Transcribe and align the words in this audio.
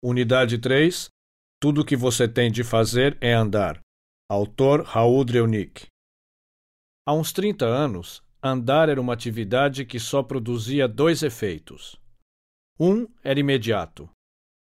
Unidade 0.00 0.58
3. 0.58 1.08
Tudo 1.60 1.80
o 1.80 1.84
que 1.84 1.96
você 1.96 2.28
tem 2.28 2.52
de 2.52 2.62
fazer 2.62 3.18
é 3.20 3.32
andar. 3.32 3.80
Autor 4.30 4.82
Raul 4.84 5.24
Dreunik. 5.24 5.86
Há 7.04 7.12
uns 7.14 7.32
30 7.32 7.66
anos, 7.66 8.22
andar 8.40 8.88
era 8.88 9.00
uma 9.00 9.12
atividade 9.12 9.84
que 9.84 9.98
só 9.98 10.22
produzia 10.22 10.86
dois 10.86 11.24
efeitos. 11.24 11.96
Um 12.78 13.08
era 13.24 13.40
imediato. 13.40 14.08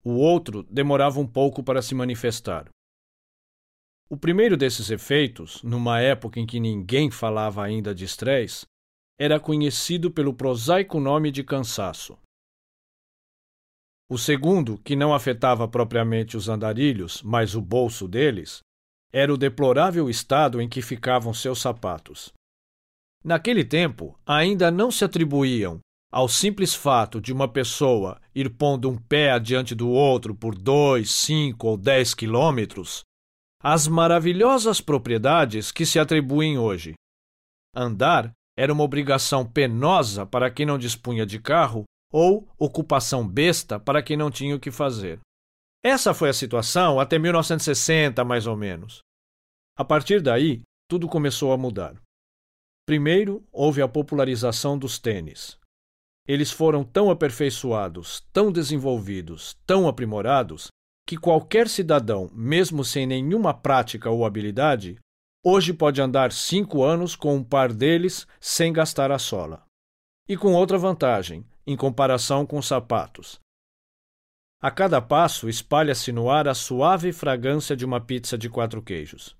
O 0.03 0.11
outro 0.11 0.61
demorava 0.61 1.19
um 1.19 1.25
pouco 1.25 1.63
para 1.63 1.81
se 1.81 1.95
manifestar. 1.95 2.69
O 4.07 4.15
primeiro 4.15 4.55
desses 4.55 4.91
efeitos, 4.91 5.63
numa 5.63 5.99
época 5.99 6.39
em 6.39 6.45
que 6.45 6.59
ninguém 6.59 7.09
falava 7.09 7.63
ainda 7.63 7.95
de 7.95 8.05
estresse, 8.05 8.67
era 9.19 9.39
conhecido 9.39 10.11
pelo 10.11 10.35
prosaico 10.35 10.99
nome 10.99 11.31
de 11.31 11.43
cansaço. 11.43 12.15
O 14.09 14.17
segundo, 14.17 14.77
que 14.79 14.95
não 14.95 15.13
afetava 15.13 15.67
propriamente 15.67 16.37
os 16.37 16.47
andarilhos, 16.47 17.21
mas 17.23 17.55
o 17.55 17.61
bolso 17.61 18.07
deles, 18.07 18.59
era 19.11 19.33
o 19.33 19.37
deplorável 19.37 20.09
estado 20.09 20.61
em 20.61 20.69
que 20.69 20.81
ficavam 20.81 21.33
seus 21.33 21.59
sapatos. 21.59 22.31
Naquele 23.23 23.63
tempo, 23.63 24.17
ainda 24.25 24.69
não 24.69 24.91
se 24.91 25.03
atribuíam 25.03 25.79
ao 26.11 26.29
simples 26.29 26.73
fato 26.73 27.19
de 27.19 27.33
uma 27.33 27.47
pessoa 27.47 28.21
ir 28.33 28.49
pondo 28.49 28.89
um 28.89 28.97
pé 28.97 29.31
adiante 29.31 29.73
do 29.73 29.89
outro 29.89 30.35
por 30.35 30.55
dois, 30.55 31.11
cinco 31.11 31.67
ou 31.67 31.77
dez 31.77 32.13
quilômetros 32.13 33.03
as 33.67 33.87
maravilhosas 33.87 34.79
propriedades 34.79 35.71
que 35.71 35.87
se 35.87 35.97
atribuem 35.97 36.55
hoje. 36.55 36.93
Andar 37.75 38.31
era 38.55 38.71
uma 38.71 38.83
obrigação 38.83 39.43
penosa 39.43 40.23
para 40.23 40.51
quem 40.51 40.67
não 40.67 40.77
dispunha 40.77 41.25
de 41.25 41.39
carro 41.39 41.83
ou 42.17 42.47
ocupação 42.57 43.27
besta 43.27 43.77
para 43.77 44.01
quem 44.01 44.15
não 44.15 44.31
tinha 44.31 44.55
o 44.55 44.59
que 44.59 44.71
fazer. 44.71 45.19
Essa 45.83 46.13
foi 46.13 46.29
a 46.29 46.33
situação 46.33 46.97
até 46.97 47.19
1960, 47.19 48.23
mais 48.23 48.47
ou 48.47 48.55
menos. 48.55 48.99
A 49.77 49.83
partir 49.83 50.21
daí, 50.21 50.61
tudo 50.89 51.09
começou 51.09 51.51
a 51.51 51.57
mudar. 51.57 52.01
Primeiro, 52.87 53.45
houve 53.51 53.81
a 53.81 53.87
popularização 53.87 54.79
dos 54.79 54.97
tênis. 54.97 55.59
Eles 56.25 56.51
foram 56.51 56.85
tão 56.85 57.11
aperfeiçoados, 57.11 58.25
tão 58.31 58.49
desenvolvidos, 58.49 59.57
tão 59.67 59.85
aprimorados, 59.85 60.69
que 61.05 61.17
qualquer 61.17 61.67
cidadão, 61.67 62.29
mesmo 62.31 62.85
sem 62.85 63.05
nenhuma 63.05 63.53
prática 63.53 64.09
ou 64.09 64.25
habilidade, 64.25 64.97
hoje 65.43 65.73
pode 65.73 66.01
andar 66.01 66.31
cinco 66.31 66.81
anos 66.81 67.13
com 67.13 67.35
um 67.35 67.43
par 67.43 67.73
deles 67.73 68.25
sem 68.39 68.71
gastar 68.71 69.11
a 69.11 69.19
sola. 69.19 69.65
E 70.29 70.37
com 70.37 70.53
outra 70.53 70.77
vantagem, 70.77 71.45
em 71.65 71.75
comparação 71.75 72.45
com 72.45 72.61
sapatos. 72.61 73.39
A 74.61 74.71
cada 74.71 75.01
passo 75.01 75.49
espalha-se 75.49 76.11
no 76.11 76.29
ar 76.29 76.47
a 76.47 76.53
suave 76.53 77.11
fragrância 77.11 77.75
de 77.75 77.85
uma 77.85 77.99
pizza 77.99 78.37
de 78.37 78.49
quatro 78.49 78.81
queijos. 78.81 79.35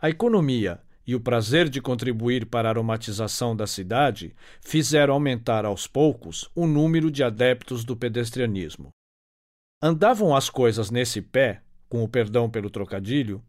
A 0.00 0.10
economia 0.10 0.82
e 1.06 1.14
o 1.14 1.20
prazer 1.20 1.68
de 1.68 1.80
contribuir 1.80 2.46
para 2.46 2.68
a 2.68 2.72
aromatização 2.72 3.54
da 3.54 3.66
cidade 3.66 4.34
fizeram 4.60 5.14
aumentar 5.14 5.64
aos 5.64 5.86
poucos 5.86 6.50
o 6.54 6.66
número 6.66 7.10
de 7.10 7.22
adeptos 7.22 7.84
do 7.84 7.96
pedestrianismo. 7.96 8.90
Andavam 9.80 10.34
as 10.34 10.50
coisas 10.50 10.90
nesse 10.90 11.22
pé, 11.22 11.62
com 11.88 12.02
o 12.02 12.08
perdão 12.08 12.50
pelo 12.50 12.68
trocadilho, 12.68 13.44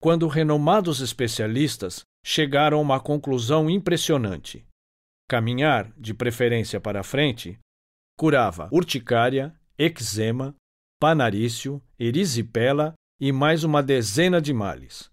quando 0.00 0.26
renomados 0.26 1.00
especialistas 1.00 2.02
chegaram 2.24 2.78
a 2.78 2.80
uma 2.80 3.00
conclusão 3.00 3.68
impressionante 3.68 4.66
caminhar, 5.28 5.92
de 5.96 6.12
preferência 6.14 6.80
para 6.80 7.02
frente, 7.02 7.58
curava 8.16 8.68
urticária, 8.72 9.54
eczema, 9.78 10.54
panarício, 11.00 11.82
erisipela 11.98 12.94
e 13.20 13.32
mais 13.32 13.64
uma 13.64 13.82
dezena 13.82 14.40
de 14.40 14.52
males. 14.52 15.10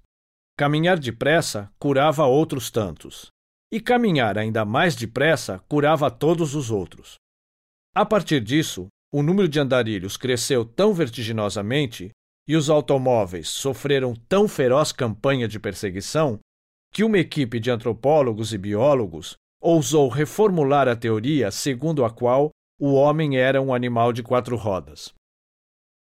Caminhar 0.57 0.99
depressa 0.99 1.71
curava 1.79 2.25
outros 2.25 2.69
tantos. 2.69 3.27
E 3.71 3.79
caminhar 3.79 4.37
ainda 4.37 4.65
mais 4.65 4.95
depressa 4.95 5.59
curava 5.67 6.11
todos 6.11 6.55
os 6.55 6.69
outros. 6.69 7.15
A 7.95 8.05
partir 8.05 8.41
disso, 8.41 8.87
o 9.13 9.23
número 9.23 9.47
de 9.47 9.59
andarilhos 9.59 10.17
cresceu 10.17 10.65
tão 10.65 10.93
vertiginosamente 10.93 12.11
e 12.47 12.55
os 12.55 12.69
automóveis 12.69 13.49
sofreram 13.49 14.13
tão 14.27 14.47
feroz 14.47 14.91
campanha 14.91 15.47
de 15.47 15.59
perseguição 15.59 16.39
que 16.93 17.03
uma 17.03 17.17
equipe 17.17 17.59
de 17.59 17.71
antropólogos 17.71 18.53
e 18.53 18.57
biólogos 18.57 19.35
ousou 19.61 20.09
reformular 20.09 20.87
a 20.87 20.95
teoria 20.95 21.51
segundo 21.51 22.03
a 22.03 22.09
qual 22.09 22.49
o 22.79 22.93
homem 22.93 23.37
era 23.37 23.61
um 23.61 23.73
animal 23.73 24.11
de 24.11 24.23
quatro 24.23 24.55
rodas. 24.55 25.13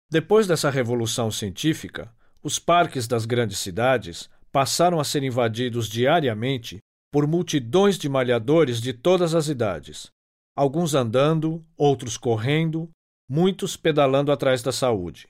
Depois 0.10 0.48
dessa 0.48 0.72
revolução 0.72 1.30
científica, 1.30 2.12
os 2.42 2.58
parques 2.58 3.08
das 3.08 3.26
grandes 3.26 3.60
cidades 3.60 4.28
passaram 4.52 5.00
a 5.00 5.04
ser 5.04 5.24
invadidos 5.24 5.88
diariamente 5.88 6.80
por 7.12 7.28
multidões 7.28 7.98
de 7.98 8.10
malhadores 8.10 8.82
de 8.82 8.92
todas 8.92 9.36
as 9.36 9.48
idades, 9.48 10.08
alguns 10.56 10.96
andando, 10.96 11.64
outros 11.78 12.18
correndo, 12.18 12.90
muitos 13.30 13.78
pedalando 13.78 14.32
atrás 14.32 14.64
da 14.64 14.72
saúde. 14.72 15.28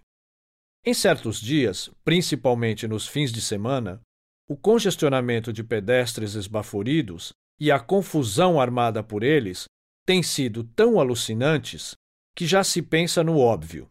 Em 0.86 0.94
certos 0.94 1.40
dias, 1.40 1.90
principalmente 2.04 2.88
nos 2.88 3.08
fins 3.08 3.32
de 3.32 3.42
semana, 3.42 4.02
o 4.50 4.56
congestionamento 4.56 5.52
de 5.52 5.64
pedestres 5.64 6.36
esbaforidos 6.36 7.34
e 7.60 7.72
a 7.72 7.80
confusão 7.80 8.60
armada 8.60 9.04
por 9.04 9.24
eles 9.24 9.66
têm 10.06 10.22
sido 10.22 10.64
tão 10.64 11.00
alucinantes 11.00 11.96
que 12.36 12.46
já 12.46 12.64
se 12.64 12.82
pensa 12.82 13.24
no 13.24 13.38
óbvio. 13.38 13.90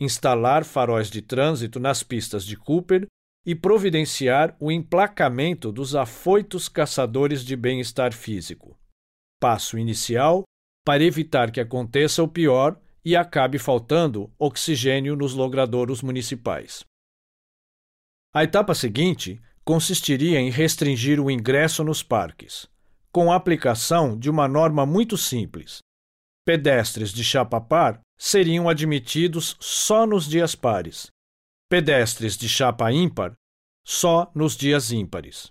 Instalar 0.00 0.64
faróis 0.64 1.08
de 1.10 1.22
trânsito 1.22 1.78
nas 1.78 2.02
pistas 2.02 2.44
de 2.44 2.56
Cooper 2.56 3.06
e 3.46 3.54
providenciar 3.54 4.56
o 4.58 4.72
emplacamento 4.72 5.70
dos 5.70 5.94
afoitos 5.94 6.68
caçadores 6.68 7.44
de 7.44 7.54
bem-estar 7.54 8.12
físico. 8.12 8.78
Passo 9.40 9.78
inicial 9.78 10.44
para 10.84 11.04
evitar 11.04 11.50
que 11.50 11.60
aconteça 11.60 12.22
o 12.22 12.28
pior 12.28 12.80
e 13.04 13.14
acabe 13.14 13.58
faltando 13.58 14.32
oxigênio 14.38 15.14
nos 15.14 15.34
logradouros 15.34 16.02
municipais. 16.02 16.84
A 18.32 18.42
etapa 18.42 18.74
seguinte 18.74 19.40
consistiria 19.64 20.38
em 20.38 20.50
restringir 20.50 21.18
o 21.18 21.30
ingresso 21.30 21.82
nos 21.82 22.02
parques, 22.02 22.68
com 23.10 23.32
a 23.32 23.36
aplicação 23.36 24.18
de 24.18 24.28
uma 24.28 24.46
norma 24.46 24.84
muito 24.84 25.16
simples. 25.16 25.78
Pedestres 26.44 27.12
de 27.12 27.24
chapa 27.24 27.60
par 27.60 28.00
seriam 28.18 28.68
admitidos 28.68 29.56
só 29.58 30.06
nos 30.06 30.28
dias 30.28 30.54
pares, 30.54 31.08
pedestres 31.68 32.36
de 32.36 32.48
chapa 32.48 32.92
ímpar 32.92 33.34
só 33.86 34.30
nos 34.34 34.56
dias 34.56 34.92
ímpares. 34.92 35.50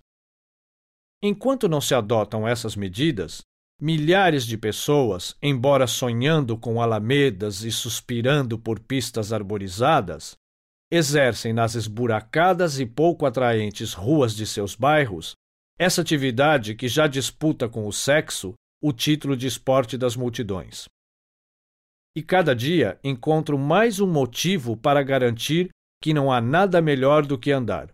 Enquanto 1.21 1.67
não 1.67 1.81
se 1.81 1.95
adotam 1.95 2.47
essas 2.47 2.75
medidas, 2.75 3.41
milhares 3.79 4.45
de 4.45 4.57
pessoas, 4.57 5.35
embora 5.41 5.87
sonhando 5.87 6.57
com 6.57 6.81
alamedas 6.81 7.63
e 7.63 7.71
suspirando 7.71 8.59
por 8.59 8.79
pistas 8.79 9.33
arborizadas, 9.33 10.35
exercem 10.93 11.53
nas 11.53 11.73
esburacadas 11.73 12.79
e 12.79 12.85
pouco 12.85 13.25
atraentes 13.25 13.93
ruas 13.93 14.35
de 14.35 14.45
seus 14.45 14.75
bairros 14.75 15.33
essa 15.75 16.01
atividade 16.01 16.75
que 16.75 16.87
já 16.87 17.07
disputa 17.07 17.67
com 17.67 17.87
o 17.87 17.91
sexo 17.91 18.53
o 18.79 18.93
título 18.93 19.35
de 19.35 19.47
esporte 19.47 19.97
das 19.97 20.15
multidões. 20.15 20.85
E 22.15 22.21
cada 22.21 22.55
dia 22.55 22.99
encontro 23.03 23.57
mais 23.57 23.99
um 23.99 24.05
motivo 24.05 24.77
para 24.77 25.01
garantir 25.01 25.69
que 25.99 26.13
não 26.13 26.31
há 26.31 26.39
nada 26.39 26.79
melhor 26.79 27.25
do 27.25 27.39
que 27.39 27.51
andar. 27.51 27.91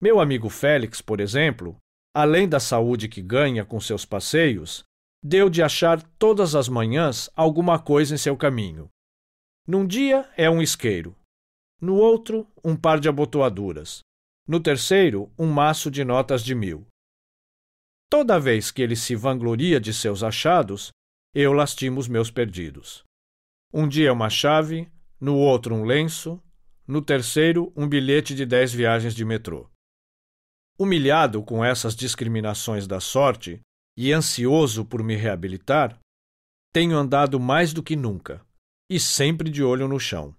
Meu 0.00 0.18
amigo 0.18 0.48
Félix, 0.48 1.00
por 1.00 1.20
exemplo, 1.20 1.76
além 2.12 2.48
da 2.48 2.58
saúde 2.58 3.08
que 3.08 3.22
ganha 3.22 3.64
com 3.64 3.78
seus 3.78 4.04
passeios, 4.04 4.82
deu 5.22 5.48
de 5.48 5.62
achar 5.62 6.02
todas 6.18 6.56
as 6.56 6.68
manhãs 6.68 7.30
alguma 7.36 7.78
coisa 7.78 8.12
em 8.12 8.18
seu 8.18 8.36
caminho. 8.36 8.88
Num 9.68 9.86
dia 9.86 10.28
é 10.36 10.50
um 10.50 10.60
isqueiro, 10.60 11.14
no 11.82 11.96
outro, 11.96 12.46
um 12.64 12.76
par 12.76 13.00
de 13.00 13.08
abotoaduras, 13.08 14.02
no 14.46 14.60
terceiro, 14.60 15.32
um 15.36 15.48
maço 15.48 15.90
de 15.90 16.04
notas 16.04 16.44
de 16.44 16.54
mil. 16.54 16.86
Toda 18.08 18.38
vez 18.38 18.70
que 18.70 18.82
ele 18.82 18.94
se 18.94 19.16
vangloria 19.16 19.80
de 19.80 19.92
seus 19.92 20.22
achados, 20.22 20.92
eu 21.34 21.52
lastimo 21.52 21.98
os 21.98 22.06
meus 22.06 22.30
perdidos. 22.30 23.02
Um 23.74 23.88
dia 23.88 24.12
uma 24.12 24.30
chave, 24.30 24.88
no 25.20 25.36
outro 25.36 25.74
um 25.74 25.84
lenço, 25.84 26.40
no 26.86 27.02
terceiro 27.02 27.72
um 27.74 27.88
bilhete 27.88 28.32
de 28.32 28.46
dez 28.46 28.72
viagens 28.72 29.14
de 29.14 29.24
metrô. 29.24 29.68
Humilhado 30.78 31.42
com 31.42 31.64
essas 31.64 31.96
discriminações 31.96 32.86
da 32.86 33.00
sorte 33.00 33.60
e 33.96 34.12
ansioso 34.12 34.84
por 34.84 35.02
me 35.02 35.16
reabilitar, 35.16 35.98
tenho 36.72 36.96
andado 36.96 37.40
mais 37.40 37.72
do 37.72 37.82
que 37.82 37.96
nunca, 37.96 38.44
e 38.88 39.00
sempre 39.00 39.50
de 39.50 39.64
olho 39.64 39.88
no 39.88 39.98
chão. 39.98 40.34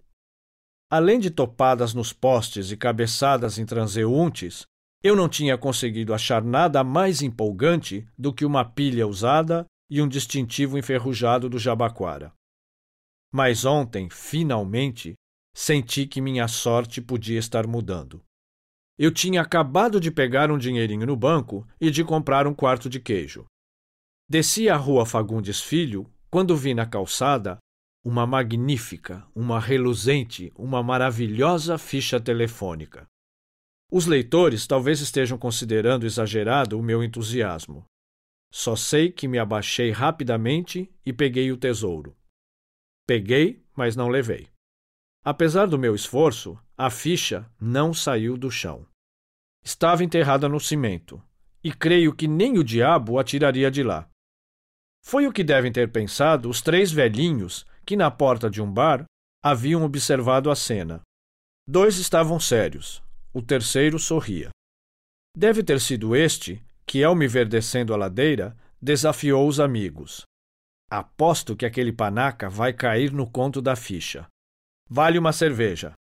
Além 0.95 1.19
de 1.19 1.31
topadas 1.31 1.92
nos 1.95 2.13
postes 2.13 2.69
e 2.69 2.78
cabeçadas 2.78 3.57
em 3.57 3.66
transeuntes, 3.66 4.68
eu 5.01 5.16
não 5.16 5.28
tinha 5.28 5.57
conseguido 5.57 6.13
achar 6.13 6.44
nada 6.44 6.84
mais 6.84 7.24
empolgante 7.24 8.07
do 8.16 8.31
que 8.31 8.45
uma 8.45 8.63
pilha 8.63 9.07
usada 9.07 9.66
e 9.90 10.00
um 10.04 10.07
distintivo 10.07 10.78
enferrujado 10.78 11.50
do 11.50 11.57
Jabaquara. 11.57 12.31
Mas 13.34 13.66
ontem, 13.66 14.07
finalmente, 14.07 15.16
senti 15.51 16.06
que 16.06 16.22
minha 16.22 16.48
sorte 16.48 17.01
podia 17.01 17.39
estar 17.39 17.66
mudando. 17.66 18.22
Eu 18.96 19.12
tinha 19.12 19.42
acabado 19.42 20.00
de 20.00 20.12
pegar 20.12 20.51
um 20.51 20.60
dinheirinho 20.60 21.07
no 21.07 21.16
banco 21.16 21.68
e 21.81 21.89
de 21.89 22.04
comprar 22.04 22.46
um 22.46 22.54
quarto 22.54 22.88
de 22.88 23.00
queijo. 23.00 23.46
Desci 24.30 24.69
a 24.69 24.78
rua 24.78 25.07
Fagundes 25.07 25.60
Filho 25.60 26.07
quando 26.30 26.56
vi 26.56 26.75
na 26.75 26.86
calçada 26.86 27.57
uma 28.03 28.27
magnífica, 28.27 29.25
uma 29.33 29.59
reluzente, 29.59 30.51
uma 30.55 30.83
maravilhosa 30.83 31.77
ficha 31.77 32.19
telefônica. 32.19 33.07
Os 33.89 34.05
leitores 34.05 34.67
talvez 34.67 35.00
estejam 35.00 35.38
considerando 35.38 36.05
exagerado 36.05 36.77
o 36.77 36.83
meu 36.83 37.01
entusiasmo. 37.01 37.85
Só 38.51 38.75
sei 38.75 39.11
que 39.11 39.27
me 39.27 39.39
abaixei 39.39 39.91
rapidamente 39.91 40.91
e 41.05 41.13
peguei 41.13 41.51
o 41.51 41.57
tesouro. 41.57 42.15
Peguei, 43.07 43.63
mas 43.75 43.95
não 43.95 44.09
levei. 44.09 44.50
Apesar 45.23 45.67
do 45.67 45.79
meu 45.79 45.95
esforço, 45.95 46.59
a 46.77 46.89
ficha 46.89 47.50
não 47.59 47.94
saiu 47.94 48.38
do 48.38 48.51
chão. 48.51 48.85
Estava 49.63 50.03
enterrada 50.03 50.50
no 50.50 50.59
cimento, 50.59 51.23
e 51.63 51.71
creio 51.71 52.13
que 52.13 52.27
nem 52.27 52.57
o 52.57 52.63
diabo 52.63 53.17
a 53.17 53.23
tiraria 53.23 53.71
de 53.71 53.81
lá. 53.81 54.09
Foi 55.01 55.25
o 55.25 55.31
que 55.31 55.44
devem 55.44 55.71
ter 55.71 55.91
pensado 55.91 56.50
os 56.50 56.61
três 56.61 56.91
velhinhos 56.91 57.65
que, 57.85 57.95
na 57.95 58.09
porta 58.09 58.50
de 58.50 58.62
um 58.62 58.71
bar, 58.71 59.06
haviam 59.44 59.83
observado 59.83 60.50
a 60.50 60.56
cena. 60.56 61.01
Dois 61.68 61.97
estavam 61.97 62.39
sérios, 62.39 63.01
o 63.33 63.41
terceiro 63.41 63.97
sorria. 64.00 64.50
Deve 65.35 65.63
ter 65.63 65.80
sido 65.80 66.15
este 66.15 66.63
que, 66.85 67.03
ao 67.03 67.15
me 67.15 67.27
ver 67.27 67.47
descendo 67.47 67.94
a 67.94 67.97
ladeira, 67.97 68.56
desafiou 68.81 69.47
os 69.47 69.59
amigos. 69.59 70.24
Aposto 70.89 71.56
que 71.56 71.65
aquele 71.65 71.91
panaca 71.91 72.50
vai 72.50 72.71
cair 72.74 73.12
no 73.12 73.30
conto 73.30 73.62
da 73.62 73.75
ficha. 73.75 74.27
Vale 74.89 75.18
uma 75.18 75.33
cerveja. 75.33 75.94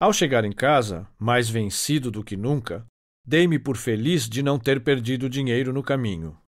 Ao 0.00 0.12
chegar 0.12 0.44
em 0.44 0.52
casa, 0.52 1.06
mais 1.18 1.50
vencido 1.50 2.10
do 2.10 2.24
que 2.24 2.36
nunca, 2.36 2.86
dei-me 3.26 3.58
por 3.58 3.76
feliz 3.76 4.28
de 4.28 4.42
não 4.42 4.58
ter 4.58 4.82
perdido 4.82 5.28
dinheiro 5.28 5.72
no 5.72 5.82
caminho. 5.82 6.40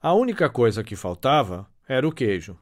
A 0.00 0.14
única 0.14 0.48
coisa 0.48 0.84
que 0.84 0.94
faltava 0.94 1.68
era 1.88 2.06
o 2.06 2.12
queijo. 2.12 2.56